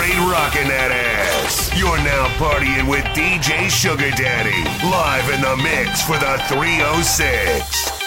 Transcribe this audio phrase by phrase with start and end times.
[0.00, 1.70] straight rocking that ass.
[1.76, 7.99] You're now partying with DJ Sugar Daddy, live in the mix for the 306.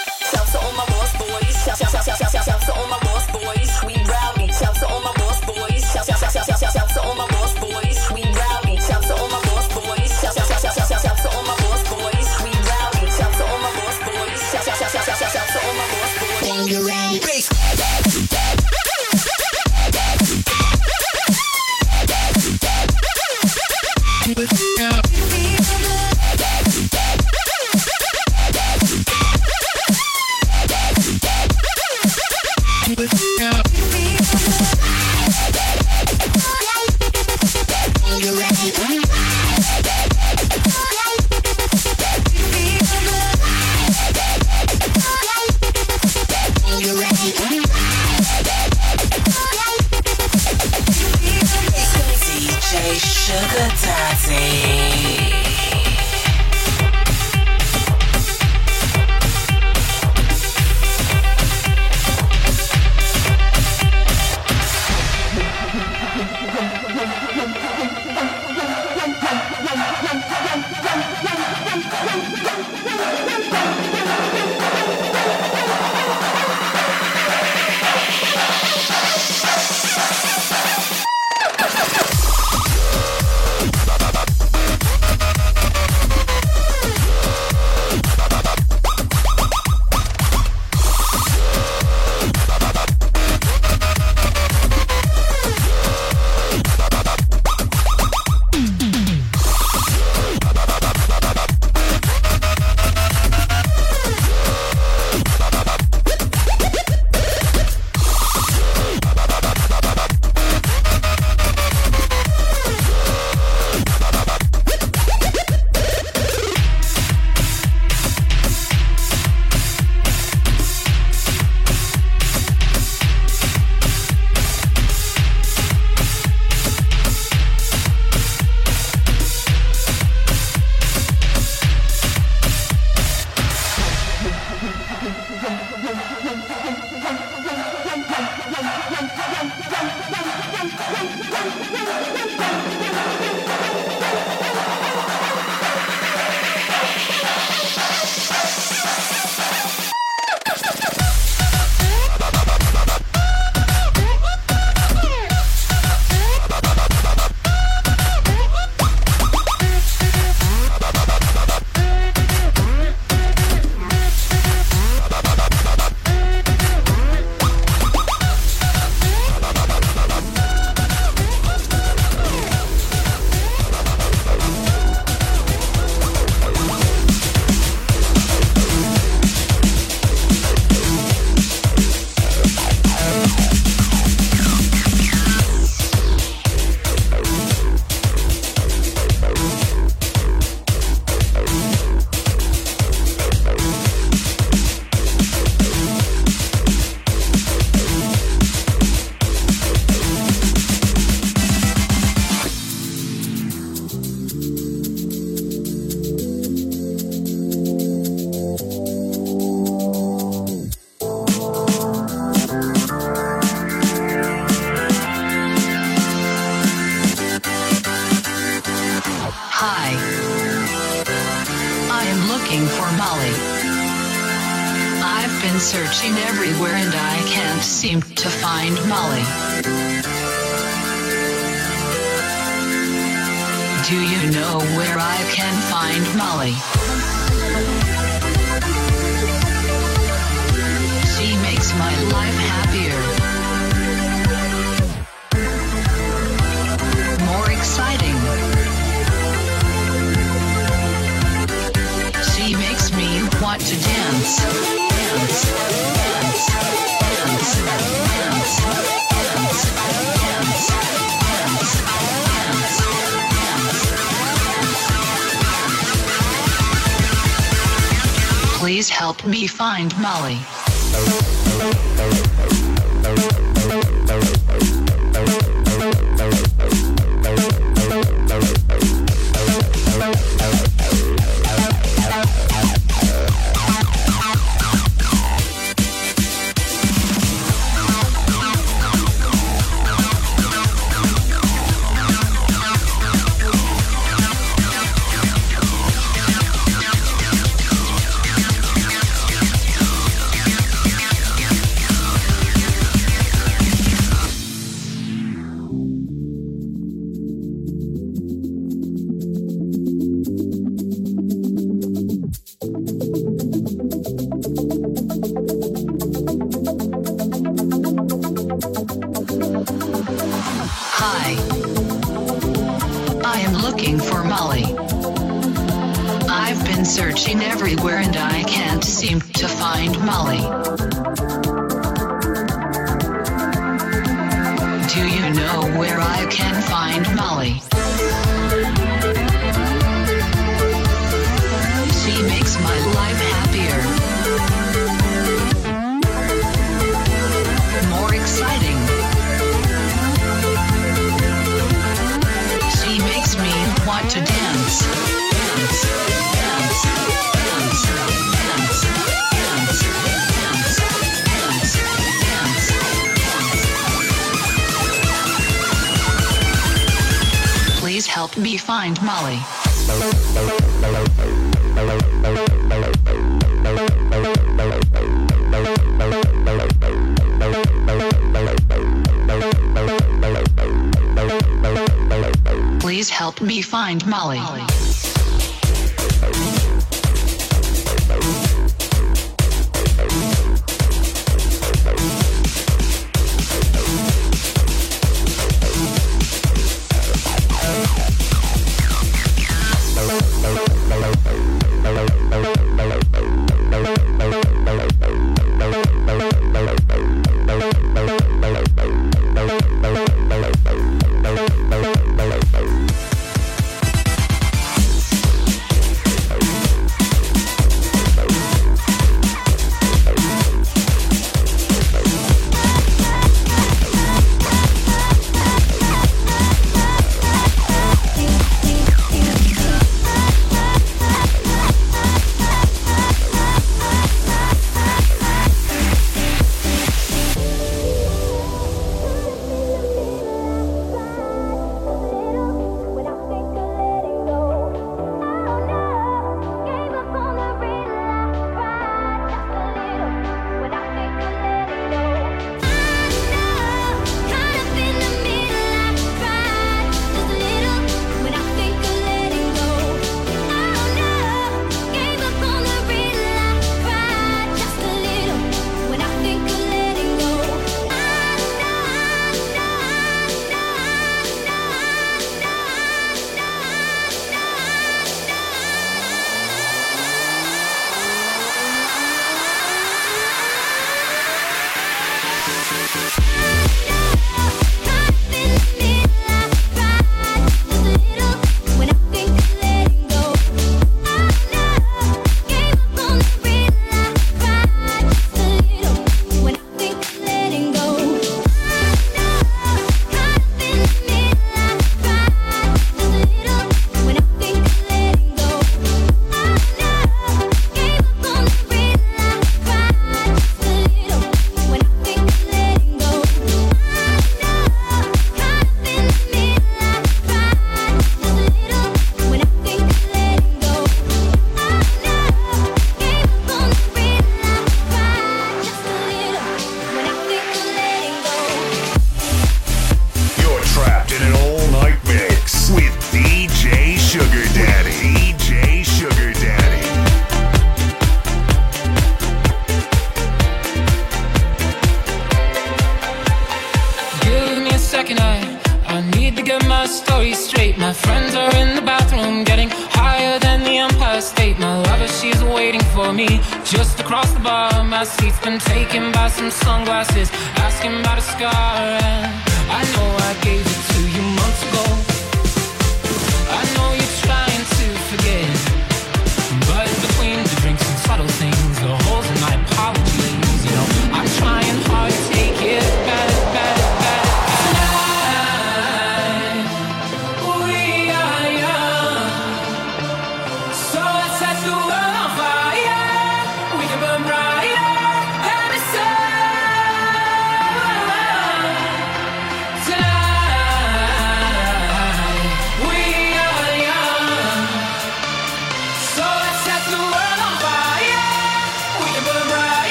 [269.74, 270.53] Find Molly.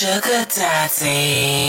[0.00, 1.59] Sugar Daddy.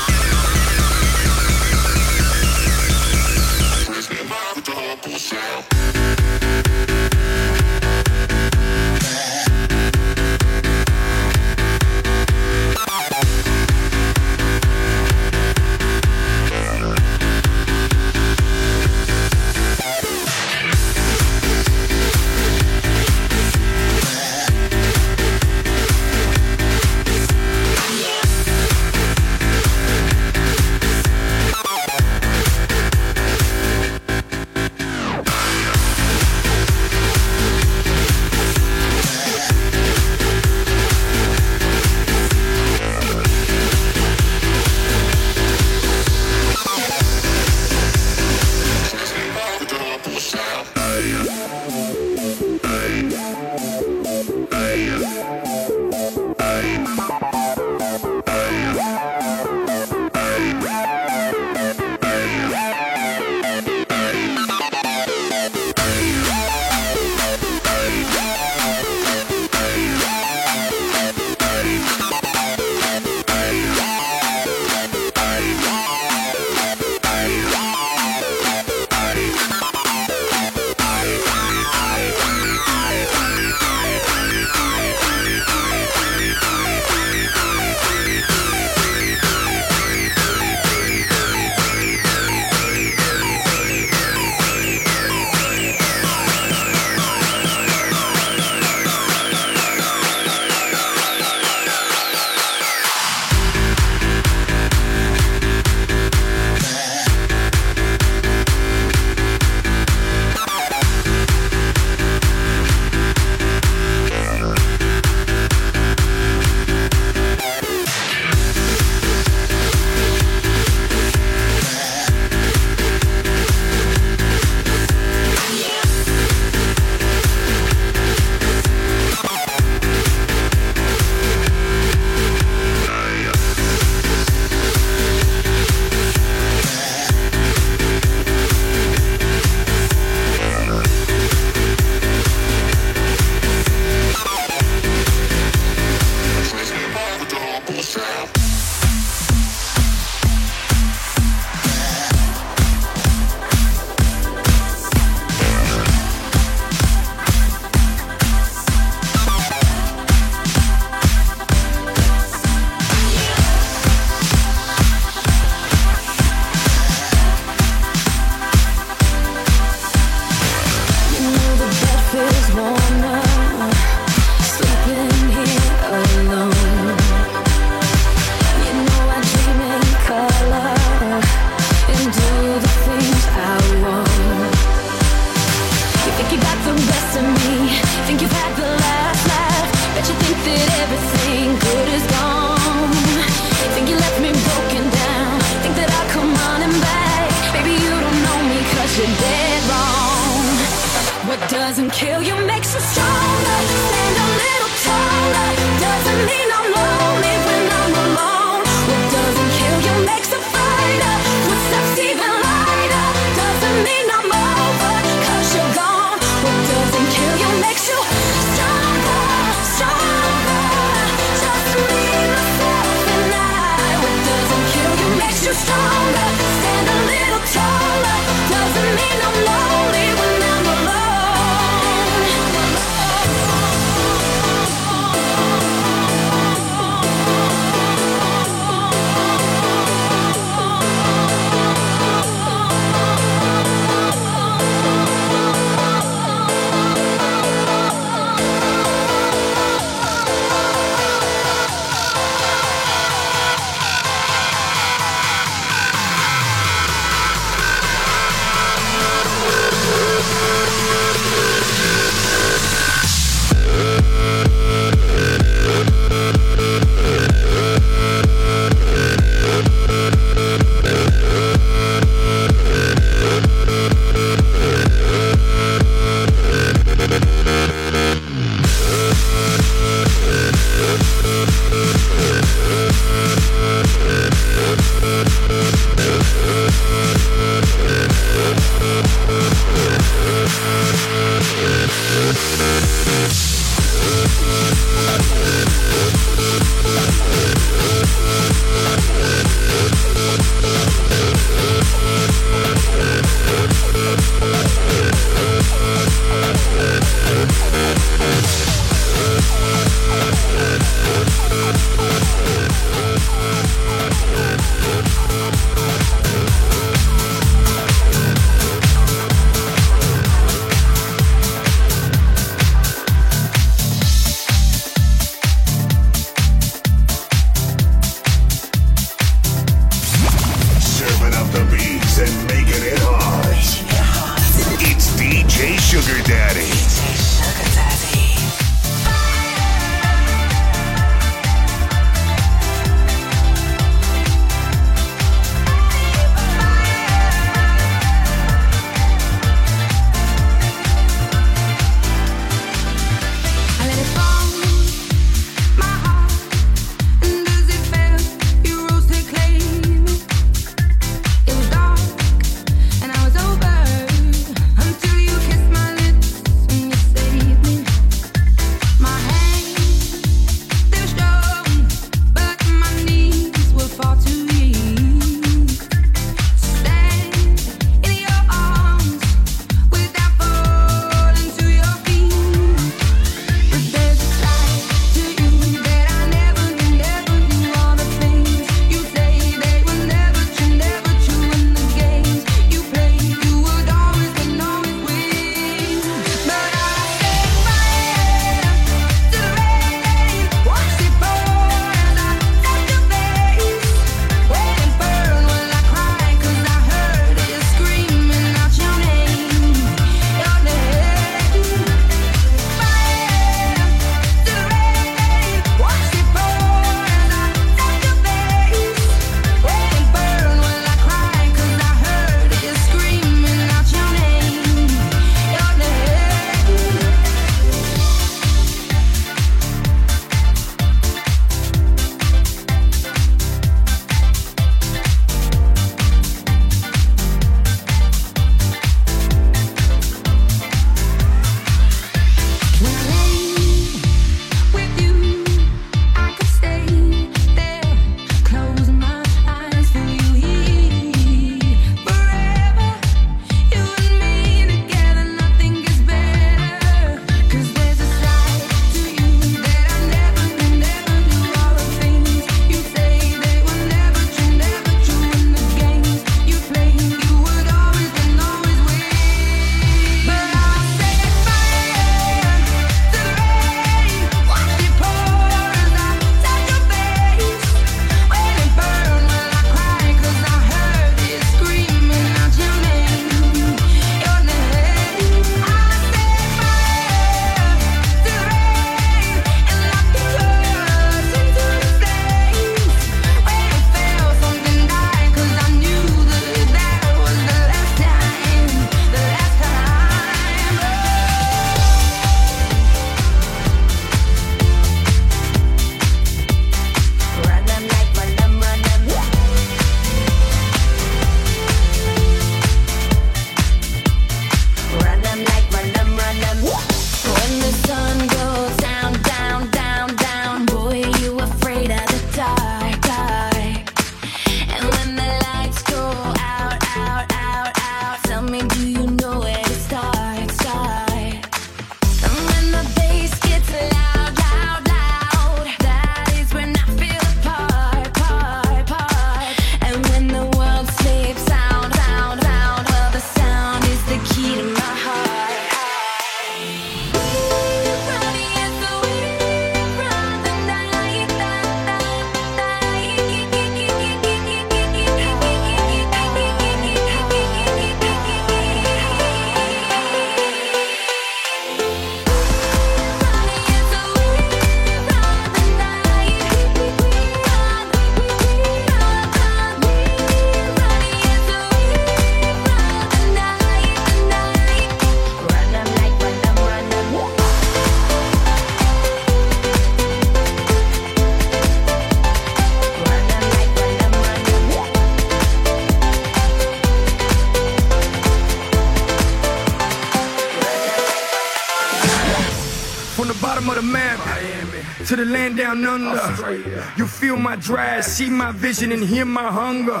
[598.14, 600.00] See my vision, and hear my hunger.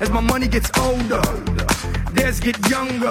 [0.00, 1.20] As my money gets older,
[2.14, 3.10] theirs get younger.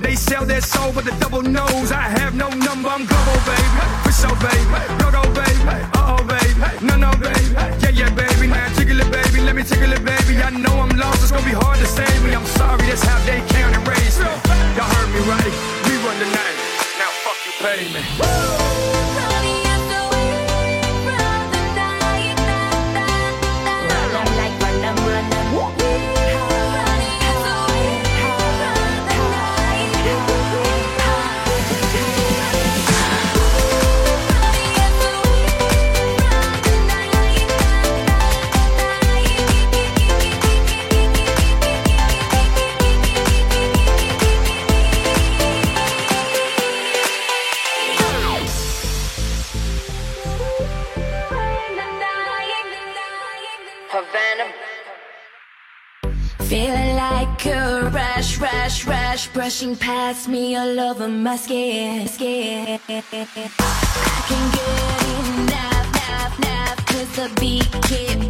[0.00, 2.88] They sell their soul, but the double knows I have no number.
[2.88, 3.78] I'm global, baby.
[4.02, 4.66] For sure, baby.
[4.98, 5.62] Go, go, baby.
[5.94, 6.58] Uh oh, baby.
[6.88, 7.54] No, no, baby.
[7.82, 8.48] Yeah, yeah, baby.
[8.48, 9.38] Now jiggle it, baby.
[9.46, 10.42] Let me tickle it, baby.
[10.42, 11.22] I know I'm lost.
[11.22, 12.34] It's gonna be hard to save me.
[12.34, 14.26] I'm sorry, that's how they count and raise me.
[14.74, 15.54] Y'all heard me right.
[15.86, 16.56] We run the night.
[16.98, 18.51] Now fuck you, pay me.
[59.42, 62.78] Rush, brushing past me all over my skin, skin.
[62.88, 63.02] I
[64.28, 65.02] can get
[65.40, 68.21] enough, enough, enough, cause the beat keep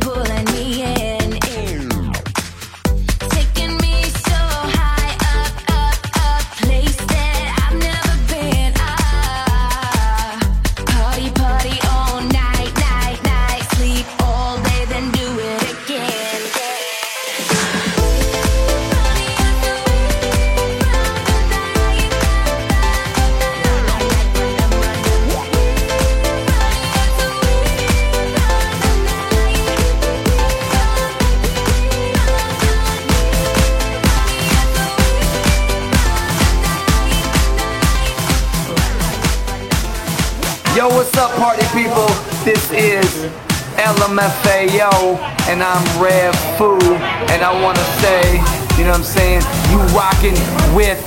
[40.83, 42.09] Yo, what's up, party people?
[42.43, 43.07] This is
[43.79, 45.17] LMFAO,
[45.47, 46.77] and I'm Rev Foo,
[47.31, 48.33] and I wanna say,
[48.77, 49.43] you know what I'm saying?
[49.71, 50.35] You rockin'
[50.75, 50.99] with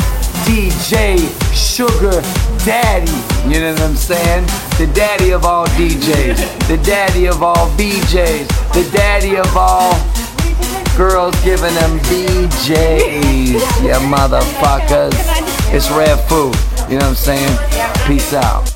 [0.48, 1.20] DJ
[1.54, 2.22] Sugar
[2.64, 3.12] Daddy,
[3.54, 4.46] you know what I'm saying?
[4.78, 9.92] The daddy of all DJs, the daddy of all BJs, the daddy of all
[10.96, 15.20] girls giving them BJs, yeah, motherfuckers.
[15.76, 16.54] It's Rev Foo,
[16.90, 17.58] you know what I'm saying?
[18.08, 18.75] Peace out.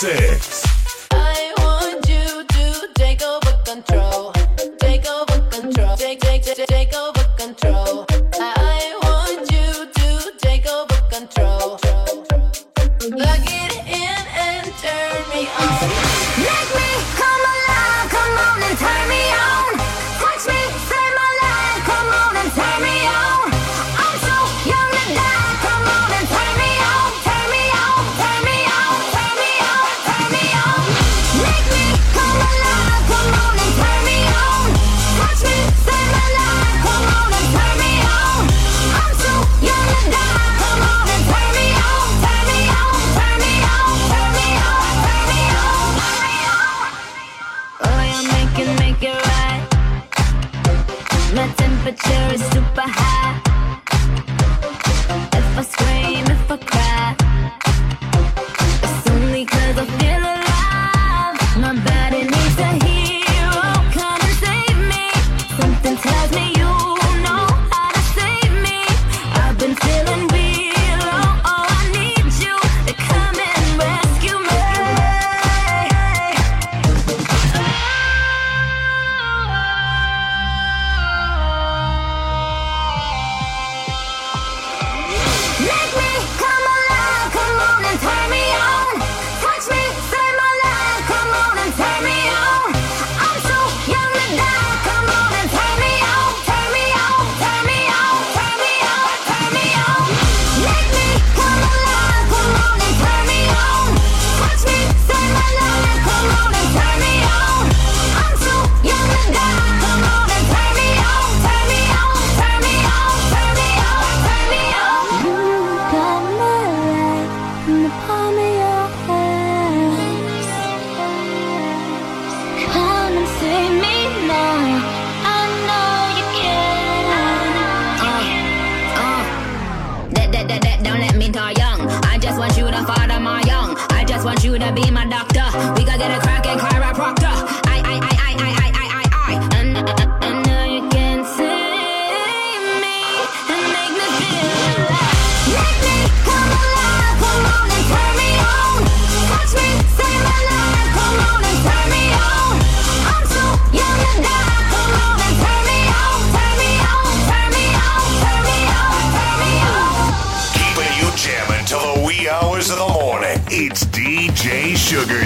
[0.00, 0.29] 306.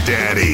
[0.06, 0.53] Daddy.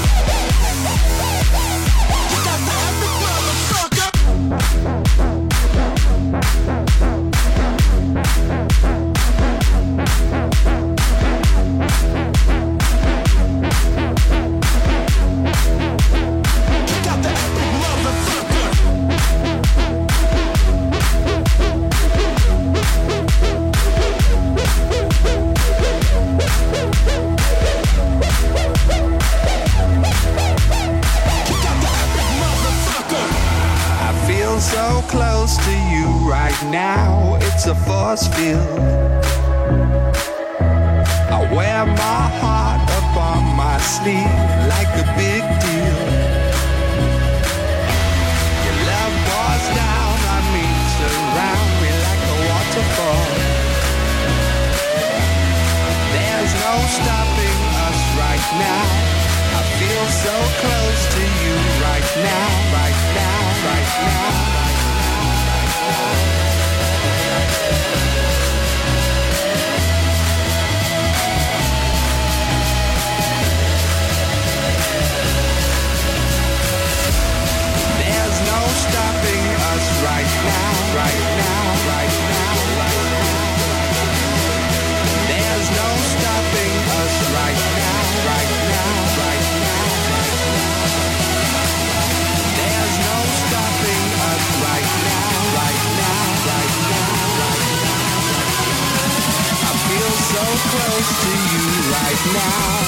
[102.43, 102.80] now.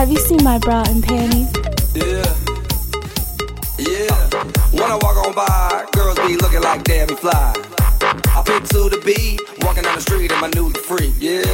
[0.00, 1.52] Have you seen my bra and panties?
[1.92, 2.24] Yeah.
[3.76, 4.16] Yeah.
[4.72, 7.52] When I walk on by, girls be looking like Debbie Fly.
[8.00, 11.12] I pick to the beat, walking down the street in my new freak.
[11.20, 11.44] Yeah.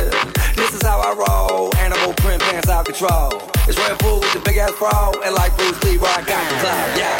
[0.55, 1.75] This is how I roll.
[1.75, 3.35] Animal print pants out control.
[3.67, 6.39] It's Red Bull with the big ass bra, and like Bruce Lee, where I got
[6.47, 6.87] the clout.
[6.95, 7.19] Yeah.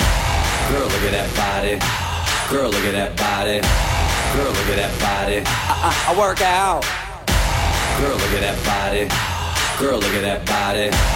[0.71, 1.75] Girl, look at that body.
[2.55, 3.59] Girl, look at that body.
[4.31, 5.43] Girl, look at that body.
[5.43, 6.87] I, I, I work out.
[7.99, 9.11] Girl, look at that body.
[9.79, 11.16] Girl, look at that body.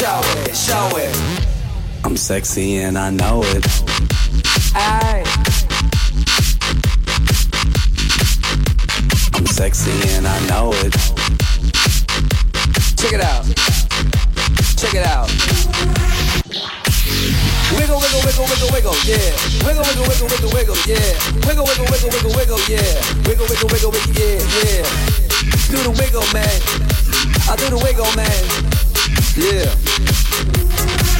[0.00, 1.14] Show it, show it.
[2.04, 3.66] I'm sexy and I know it.
[4.74, 5.22] Aye.
[9.34, 10.96] I'm sexy and I know it.
[12.96, 13.44] Check it out.
[14.80, 15.28] Check it out.
[17.76, 19.36] Wiggle, wiggle, wiggle, wiggle, wiggle, yeah.
[19.68, 21.12] Wiggle, wiggle, wiggle, wiggle, wiggle, yeah.
[21.44, 23.04] Wiggle, wiggle, wiggle, wiggle, wiggle, yeah.
[23.28, 24.80] Wiggle, wiggle, wiggle, wiggle, yeah, yeah.
[25.68, 26.56] Do the wiggle, man.
[27.52, 28.69] I do the wiggle, man.
[29.40, 29.72] Yeah.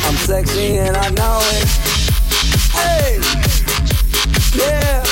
[0.04, 1.68] I'm sexy and I know it.
[2.76, 3.18] Hey.
[4.54, 5.02] Yeah.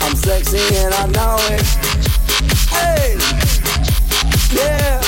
[0.00, 1.62] I'm sexy and I know it.
[2.72, 3.18] Hey.
[4.50, 5.02] Yeah.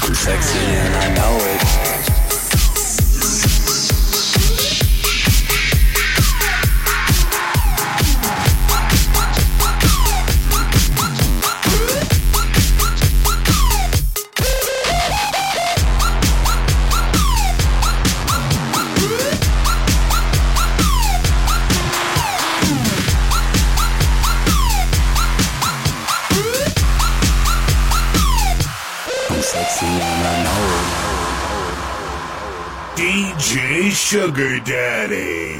[0.00, 1.79] I'm sexy and I know it.
[33.50, 35.58] DJ Sugar Daddy.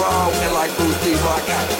[0.00, 1.75] Ass and like Bruce Lee, I got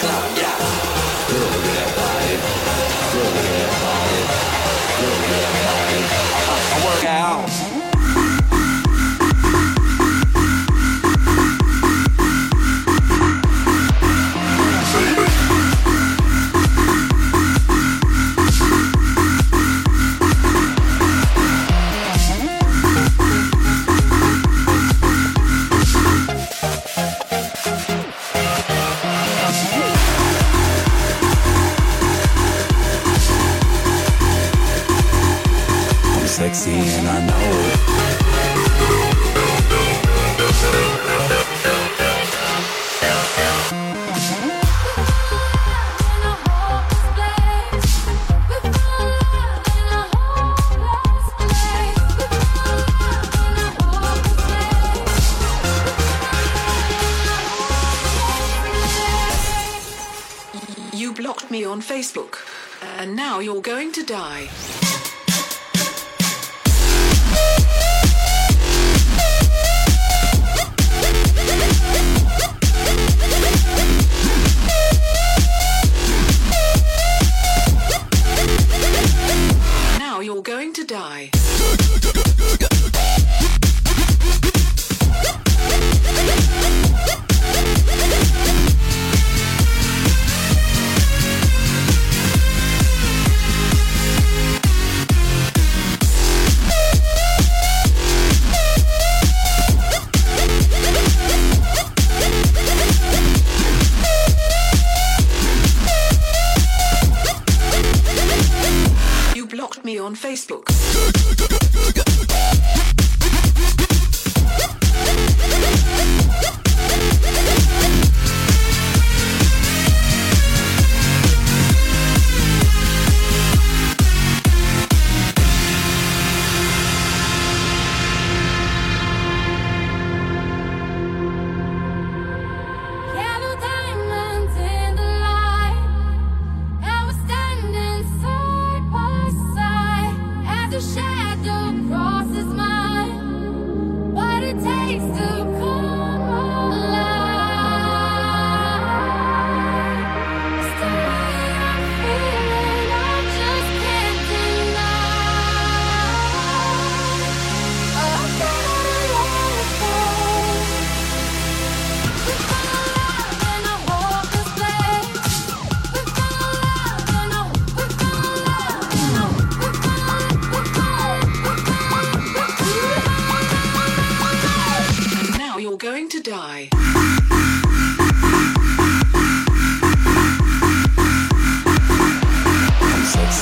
[64.07, 64.66] die.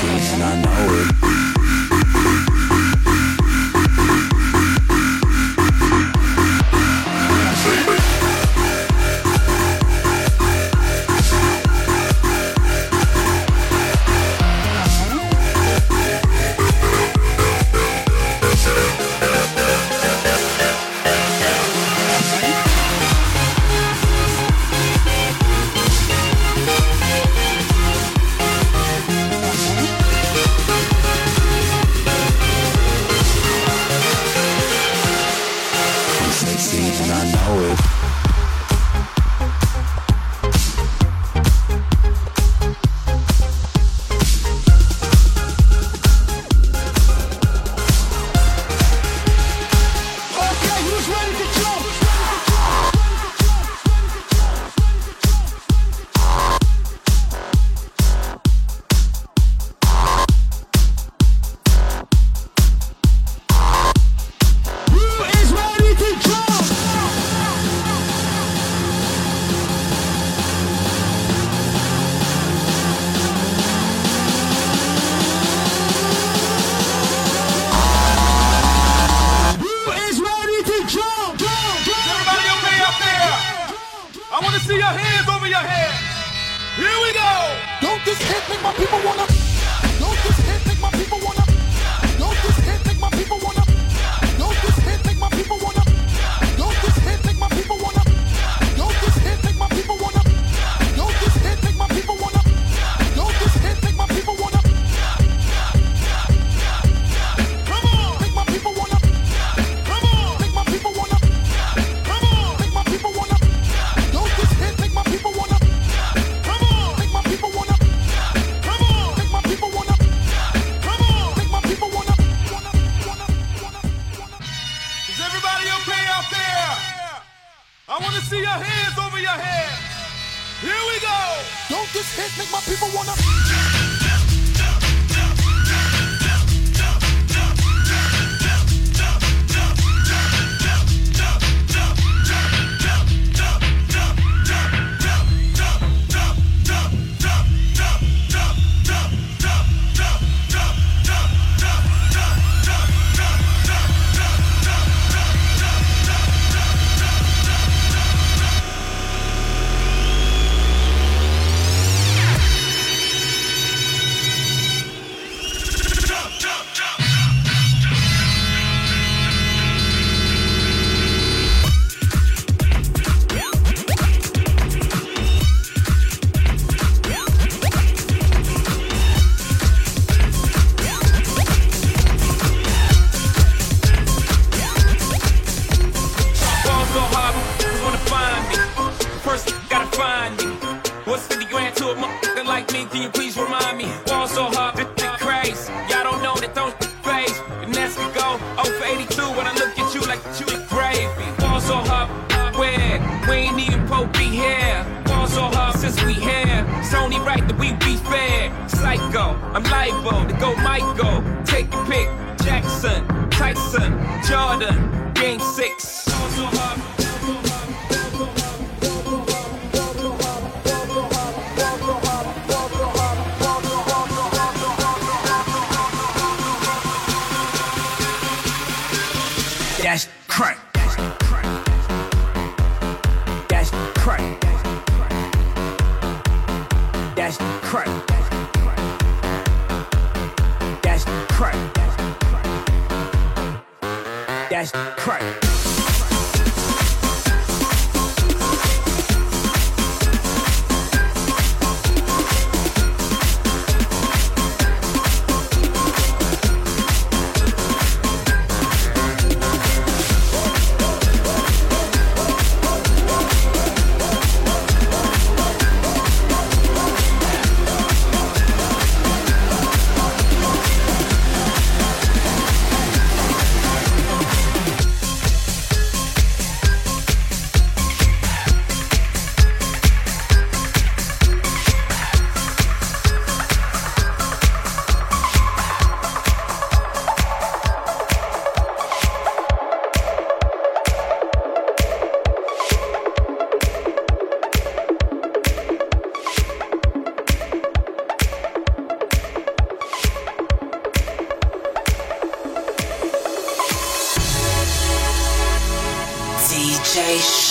[0.06, 1.23] And I know it.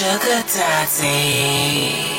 [0.03, 2.12] Sugar Daddy.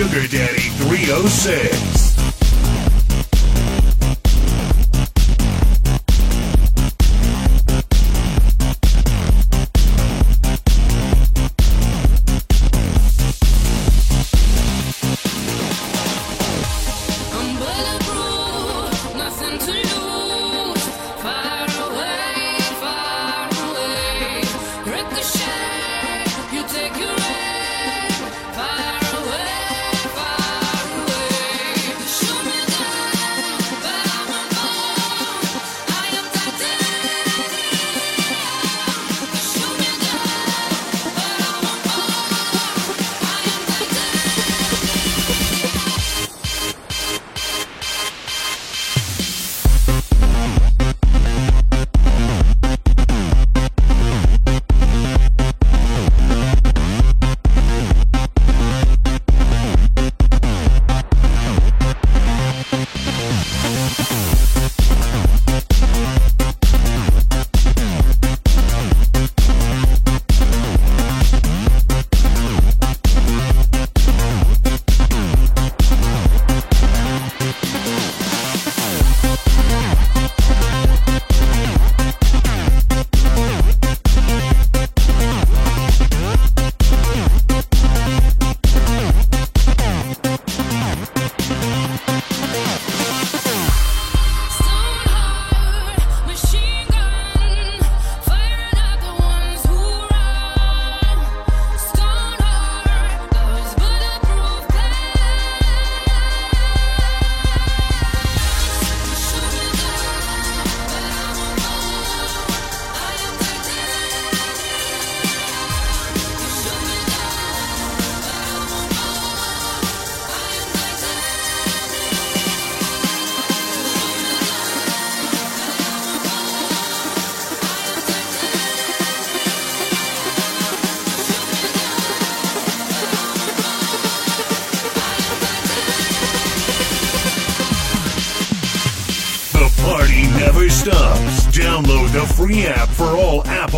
[0.00, 2.19] Sugar Daddy 306.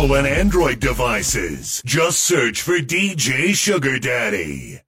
[0.03, 1.81] Apple and Android devices.
[1.85, 4.72] Just search for DJ Sugar Daddy.